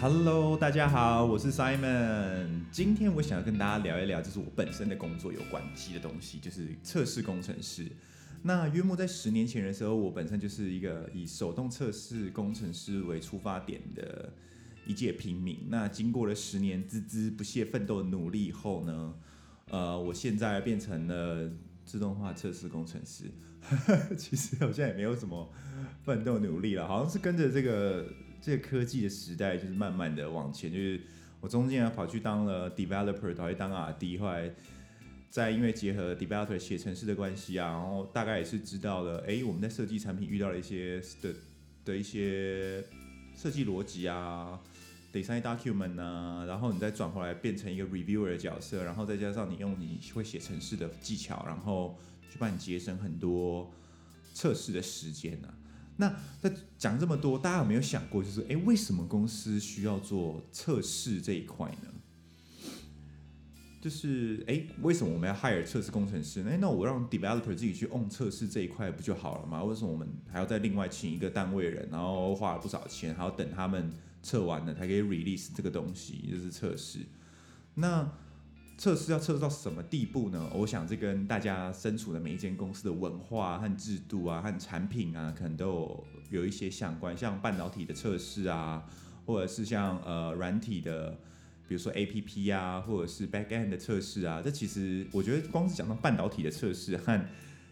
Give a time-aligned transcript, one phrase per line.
[0.00, 2.62] Hello，大家好，我是 Simon。
[2.72, 7.86] 今天我想要跟大家聊一聊，就是我本身的工作有关系的东西，就是测试工程师。
[8.40, 14.32] 那约莫在十年前的时候，我本身就是一个以手动测试工程师为出发点的
[14.86, 15.66] 一介平民。
[15.68, 19.14] 那经过了十年孜孜不懈奋斗的努力后呢，
[19.68, 21.52] 呃，我现在变成了
[21.84, 23.24] 自动化测试工程师。
[24.16, 25.52] 其实好像也没有什么
[26.02, 28.06] 奋斗努力了，好像是跟着这个
[28.40, 30.72] 这个科技的时代，就是慢慢的往前。
[30.72, 31.00] 就是
[31.40, 34.50] 我中间跑去当了 developer，跑去当 R&D，后来
[35.28, 41.34] 再因为结合 developer 写程式的关系啊，然后大概也是知道了，哎，我们在设计产品遇到了一些的
[41.84, 42.84] 的一些
[43.36, 44.60] 设计逻辑啊
[45.12, 51.98] ，design document 啊，然后你再转回来变成一个 reviewer 的角色，然后再加上你用你会写程式的技巧，然后。
[52.32, 53.68] 去帮你节省很多
[54.32, 55.52] 测试的时间呢。
[56.00, 61.88] 那在讲这么多，大家有没有想过，就是哎，为什么公司需要做测试这一块呢？
[63.82, 66.42] 就是哎，为什么我们要 hire 测试工程师？
[66.48, 69.62] 哎，那我让 developer 自己去 on 测试这一块不就好了吗？
[69.62, 76.98] 为什么我们还要再另外请一个单位人，然后花了不少钱，还要等他们测完了才可以 release 这个东西，就是测试？
[77.74, 78.10] 那
[78.80, 80.50] 测试要测试到什么地步呢？
[80.54, 87.14] 我想这跟大家身处的每一间公司的文化和制度啊，和产品啊，可能都有有一些相关。
[87.14, 88.82] 像半导体的测试啊，
[89.26, 91.10] 或者是像呃软体的，
[91.68, 97.22] 比如说 A P P 啊，或者是 Back End 的测试啊，这其实我觉得光是讲到半导体的测试和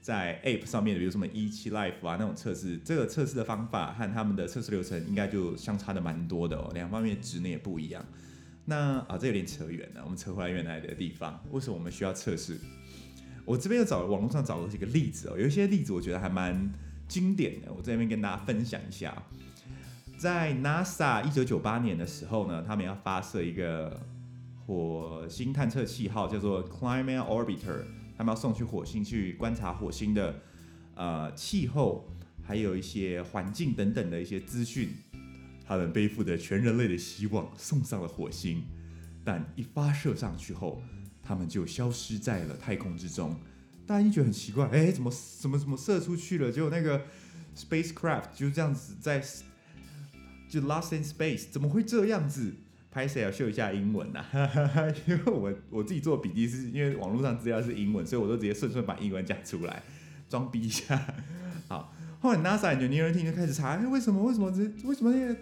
[0.00, 8.06] 在 App 上面的，比如什么一期 Life 啊那种测试，这个测试的方法和他们的测试流程应该就相差的蛮多的哦，两方面职能也不一样。
[8.64, 10.02] 那啊，这有点扯远了。
[10.04, 12.58] 我们扯回来原来的地方，为什么我们需要测试？
[13.44, 16.72] 我这边又找网络上找了几个例子哦，有一些例子我觉得还蛮
[17.08, 19.20] 经典的，我这边跟大家分享一下。
[20.16, 24.00] 在 NASA 一九九八年的时候呢，他们要发射一个
[24.64, 27.82] 火星探测器号，叫做 Climate Orbiter，
[28.16, 30.40] 他们要送去火星去观察火星的
[30.94, 32.08] 呃气候，
[32.44, 34.90] 还有一些环境等等的一些资讯。
[35.72, 38.62] 他们背负着全人类的希望送上了火星，
[39.24, 40.82] 但一发射上去后，
[41.22, 43.34] 他们就消失在了太空之中。
[43.86, 46.52] 大家一觉得很奇怪，哎，怎么怎么怎么射出去了？
[46.52, 47.02] 结果那个
[47.56, 49.22] spacecraft 就这样子在
[50.48, 52.54] 就 lost in space，怎么会这样子？
[52.90, 54.22] 拍谁要秀一下英文呐？
[55.08, 59.82] 因为我我自己做笔记是因为网络上资料是英文，所以我都直接顺顺把英文讲出来，
[60.28, 61.02] 装逼一下。
[61.68, 61.90] 好，
[62.20, 65.36] 后来 NASA 就 New Team 就开始查，哎，为什么为什么这为什么那个？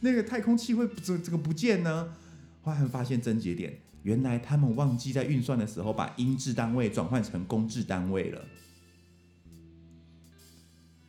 [0.00, 2.14] 那个太空气会这这个不见呢？
[2.62, 8.44] 后来发现症结点，原来他们忘记在运算的时候把英制单位转换成公制单位了。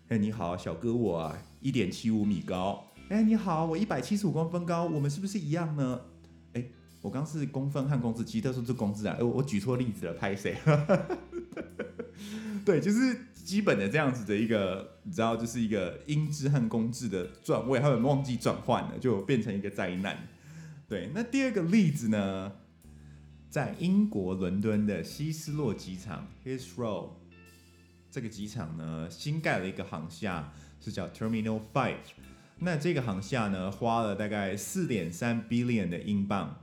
[0.09, 2.85] 哎，你好，小哥，我啊一点七五米高。
[3.09, 6.01] 哎，你好，我一百七十五公分高，我们是不是一样呢？
[6.53, 6.63] 哎，
[7.01, 9.15] 我刚是公分和公制，其实都是公制啊。
[9.19, 10.57] 哎，我举错例子了，拍谁？
[12.65, 13.17] 对，就是。
[13.45, 20.27] 基本的这样子的一个，你知道，就是一个英制和公制的转位，他们忘记转换了，就变成一个灾难。
[20.87, 22.53] 对，那第二个例子呢，
[23.47, 27.11] 在英国伦敦的希斯洛机场 （Heathrow）
[28.09, 30.51] 这个机场呢，新盖了一个航厦，
[30.81, 31.97] 是叫 Terminal Five。
[32.57, 36.61] 那这个航厦呢，花了大概四点三 billion 的英镑，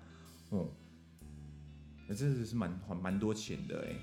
[0.51, 0.69] 哦，
[2.09, 3.95] 那真的是蛮还蛮多钱的哎。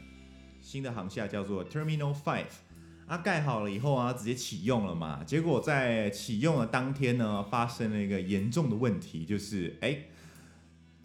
[0.61, 2.46] 新的航厦叫做 Terminal Five。
[3.09, 5.24] 啊，盖好了以后啊，直接启用了嘛。
[5.25, 9.97] 结果在启用的当天呢，发生了一个严重的问题，就是哎，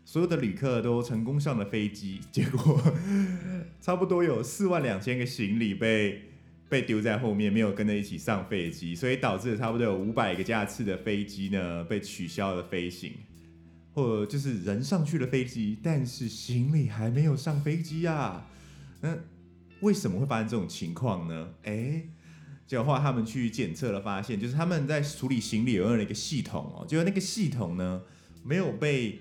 [0.05, 2.79] 所有的旅客都成功上了飞机， 结果
[3.81, 6.25] 差不多有四万两千个行李被
[6.69, 13.15] 被丢在后面，没有跟着一起上飞机，所以导致差不多有五百个架次的飞机呢被取消了飞行，
[13.95, 18.47] 或者就是人上去了飞机，但是行李还没有上飞机啊，
[19.01, 19.17] 那。
[19.85, 21.51] 为什么会发生这种情况呢？
[21.65, 22.05] 哎，
[22.67, 28.01] 结果后来他们去检测了，发现就是他们在处理行李有用了一个系统哦，结果那个系统呢
[28.43, 29.21] 没有被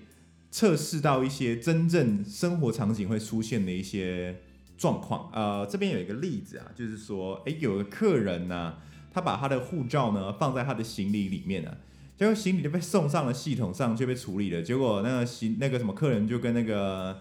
[0.50, 4.40] 测试到一些真正生活场景会出现的一些
[4.78, 5.30] 状况。
[5.34, 8.78] 呃，这边有一个例子啊，就是说，哎，有个客人呢，
[9.12, 11.76] 他把他的护照呢放在他的行李里面啊，
[12.16, 14.62] 结果行李就被送上了系统上，就被处理了。
[14.62, 17.20] 结果那个行那个什么客人就跟那个。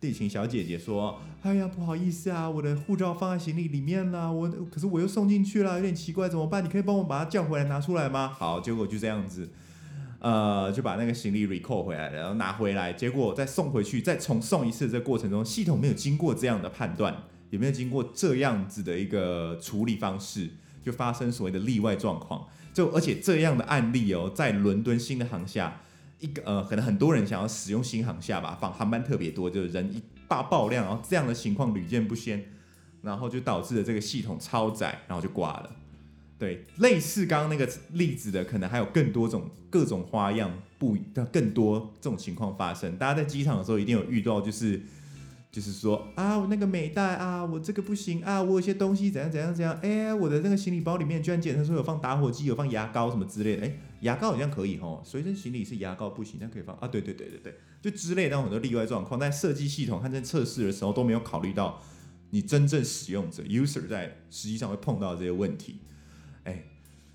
[0.00, 6.64] 地勤小姐姐说：“哎呀，不好意思啊，我的护照放在行李里面了，我可是我又送进去了，有点奇怪，怎么办？
[6.64, 9.50] 你可以帮我把它叫回来拿出来吗？”好，结果就这样子，
[10.20, 17.14] 呃，就把那个行李 recall 回来了，然后拿回来，结果再送回去，再重送一次，这过程中系统没有经过这样的判断，
[17.50, 20.48] 也没有经过这样子的一个处理方式，
[20.82, 22.46] 就发生所谓的例外状况。
[22.72, 25.82] 就而且这样的案例哦，在伦敦新的航厦。
[26.20, 32.44] 一个呃，可能很多人想要使用新航下吧，放航班特别多，就是人一大爆量，然后这样的情况屡见不鲜，
[33.02, 35.70] 然后就导致了这个系统超载，然后就挂了。
[36.38, 40.96] 对，类似刚刚那个例子的，可能还有更多种各种花样，不
[41.30, 42.96] 更多这种情况发生。
[42.96, 44.80] 大家在机场的时候一定有遇到，就是
[45.50, 56.76] 就是说啊，我那个美袋啊，我这个不行啊，我有些东西怎样怎样怎样，哎，我的那个行李包里面居然检测说有放打火机，有放牙膏什么之类的，哎，牙膏好像可以哦，随身行李是牙膏不行，但可以放。
[56.76, 61.82] 啊，对对对对对，就之类的很多例外状况，在设计系统和在测试的时候都没有考虑到
[62.30, 65.80] 你真正使用者 user 在实际上会碰到这些问题。
[66.44, 66.62] 哎，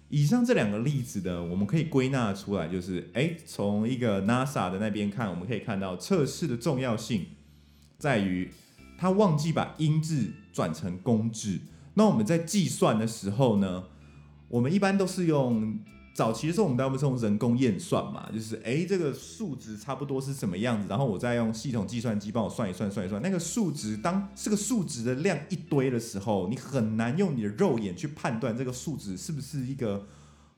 [0.10, 7.28] 以上这两个例子呢，我们可以归纳出来，就是哎，从一个 NASA 的那边看，我们可以看到测试的重要性
[7.98, 8.52] 在于，
[8.98, 11.60] 他忘记把音质转成公制。
[11.96, 13.86] 那我们在计算的时候呢，
[14.50, 15.80] 我们一般都是用。
[16.16, 23.98] 早期的时候，我们大部分是用人工验算嘛，就是哎，这个数值差不多是什么样子，然后我再用系统计算机帮我算一算，算一算那个数值。
[23.98, 30.08] 当这个数值的量一堆的时候，你很难用你的肉眼去判断这个数值是不是一个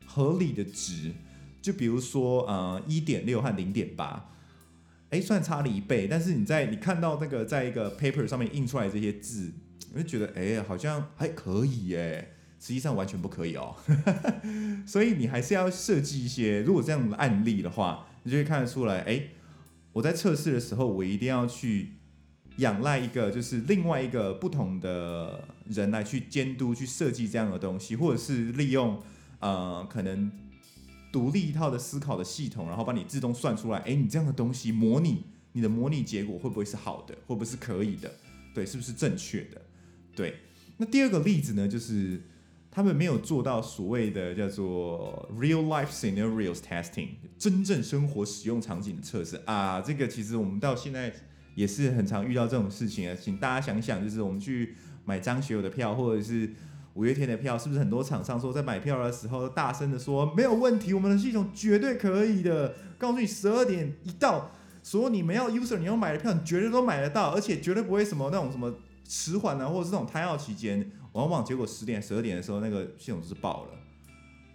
[0.06, 1.12] 合理的值。
[1.60, 4.30] 就比如说，呃，一点六和零点八，
[5.10, 9.52] 哎，算差了一倍，但是你在你看到那个在一个 paper 上面印出来这些字，
[9.94, 12.34] 我就觉得哎，好像还可以哎。
[12.60, 13.76] 实际上完全不可以哦，
[14.84, 16.64] 所以你还是要设计一些。
[16.64, 19.28] 如果这样的案例的话，你就会看得出来，哎，
[19.94, 21.98] 我在测试的时候，我一定要去
[22.58, 29.04] 仰赖一个，就是另外一个不同的人来去监督、去设计这样的东西，或者是利用
[29.38, 30.32] 呃可能
[31.12, 38.12] 独立一套的思考的系统，然后帮你自动算出来，哎，你这样的东西模拟你的模拟结果会不会是好的，会不会是可以的？
[38.54, 39.62] 对，是不是正确的？
[40.16, 40.36] 对。
[40.78, 42.22] 那第二个例子呢，就是。
[42.70, 49.82] 他们没有做到所谓的叫做 real life scenarios testing，真正生活使用场景的测试啊。
[49.82, 51.12] 这个其实我们到现在
[51.56, 53.18] 也是很常遇到这种事情啊。
[53.20, 54.76] 请大家想想，就是我们去
[55.06, 56.54] 买张学友的票，或者是
[56.98, 64.50] 五月天的票，是不是很多厂商说在买票的时候大声的说没有问题，我们的系统绝对可以的，告诉你十二点一到，
[64.82, 68.74] 所有你们要 user 你要买的票，你绝对都买得到，而且绝对不会什么那种什么
[69.08, 70.92] 迟缓啊，或者是这种胎号期间。
[71.14, 73.72] 往往结果十点十二点的时候，那个系统就是爆了。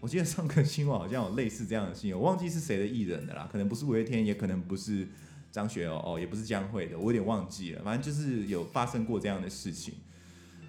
[0.01, 5.09] 我记得上个新闻好像有类似这样的新闻，我忘记是谁的艺人的啦，可能不是五月天，也可能不是
[5.51, 7.83] 张学友哦，也不是江蕙的，我有点忘记了。
[7.83, 9.95] 反正就是有发生过这样的事情。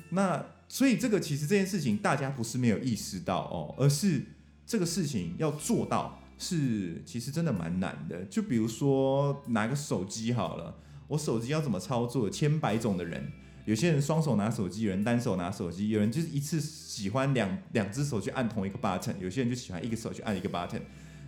[0.10, 0.44] 那
[0.74, 4.24] 所以这个其实这件事情大家不是没有意识到哦，而是
[4.66, 8.24] 这个事情要做到是其实真的蛮难的。
[8.24, 10.75] 就比如说拿个手机好了，
[11.10, 13.31] 我手机要怎么操作，千百种的人。
[13.66, 20.81] 有些人双手拿手机，有人单手拿手机，有人就是一次喜欢两两只手去按同一个 button，有些人就喜欢一个手去按一个 button，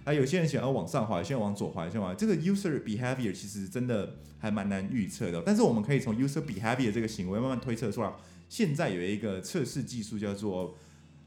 [0.06, 8.12] 啊，有些人喜欢往上滑，有些人往左滑，有些人往这个 user behavior 其实真的还蛮难预测的，但是我们可以从 user behavior 这个行为慢慢推测出来。
[8.47, 10.77] 现在有一个测试技术叫做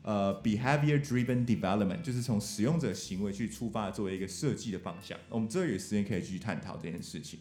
[0.03, 5.19] 呃 behavior driven development，就是从使用者行为去出发作为一个设计的方向。
[5.29, 7.41] 我们这有时间可以继续探讨这件事情。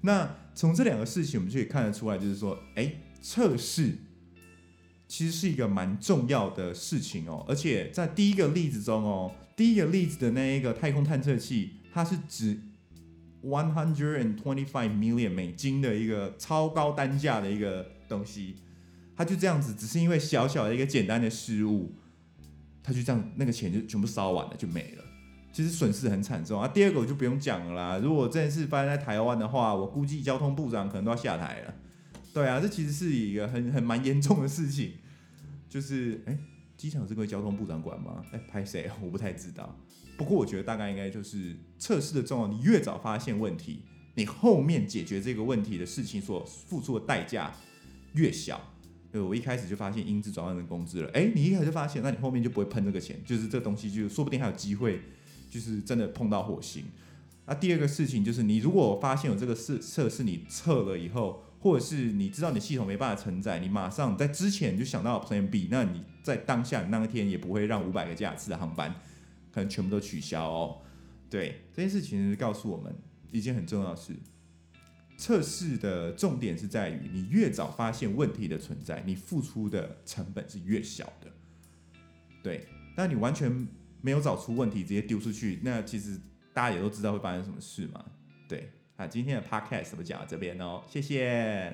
[0.00, 3.98] 那从这两个事情，我们就可以看得出来，就是说，哎，测试
[5.06, 7.44] 其实是一个蛮重要的事情哦。
[7.48, 12.58] 而且在第一个例子中哦，第一个例子的那一个太空探测器，它是指
[13.44, 18.56] one hundred and twenty five million 美金的一个超高单价的一个东西，
[19.22, 21.94] 他就这样子，只是因为小小的一个简单的失误，
[22.82, 25.04] 他就这样，那个钱就全部烧完了，就没了。
[25.52, 26.66] 其实损失很惨重啊！
[26.66, 27.98] 第二个我就不用讲了啦。
[27.98, 31.74] 如果这件事发生在台湾的话，我估计交通部长可能都要下台了。
[32.34, 34.94] 对啊，这其实是一个很很蛮严重的事情。
[35.68, 36.36] 就是，哎，
[36.76, 38.24] 机场是归交通部长管吗？
[38.32, 38.90] 哎，拍谁？
[39.00, 39.78] 我不太知道。
[40.16, 47.52] 不过我觉得大概应该就是测试的重要，你越早发现问题，你后面解决这个问题的事情所付出的代价
[48.14, 48.58] 越小。
[49.12, 51.10] 对，我一开始就发现音质转换成工资了。
[51.12, 55.00] 哎，你一开始就发现，那你后面就不会喷这个钱，就是这东西就说不定还有机会。
[55.50, 56.82] 就是真的碰到火星。
[57.44, 68.94] 那第二个事情就是，你如果发现有这个测测试，你测了以后，或者是你知道你系统没办法承载，你马上在之前就想到 Plan B，那你在当下那一天也不会让五百个架次的航班
[69.52, 70.78] 可能全部都取消哦。
[71.28, 72.90] 对，这件事情是告诉我们
[73.30, 74.14] 一件很重要的事：
[75.22, 81.30] 测试的重点是在于，你越早发现问题的存在，你付出的成本是越小的。
[82.42, 83.68] 对，但你完全。
[84.04, 86.18] 没有找出问题，直接丢出去，那其实
[86.52, 88.04] 大家也都知道会发生什么事嘛。
[88.48, 91.72] 对，啊，今天的 podcast 怎么讲到这边哦，谢谢。